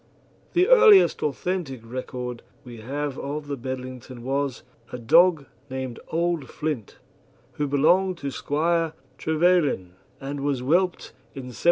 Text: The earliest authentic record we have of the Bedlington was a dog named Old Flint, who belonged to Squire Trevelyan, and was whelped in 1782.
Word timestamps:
The 0.53 0.67
earliest 0.67 1.21
authentic 1.21 1.81
record 1.83 2.41
we 2.63 2.77
have 2.77 3.19
of 3.19 3.45
the 3.45 3.55
Bedlington 3.55 4.23
was 4.23 4.63
a 4.91 4.97
dog 4.97 5.45
named 5.69 5.99
Old 6.07 6.49
Flint, 6.49 6.97
who 7.51 7.67
belonged 7.67 8.17
to 8.17 8.31
Squire 8.31 8.93
Trevelyan, 9.19 9.93
and 10.19 10.39
was 10.39 10.63
whelped 10.63 11.13
in 11.35 11.49
1782. 11.53 11.57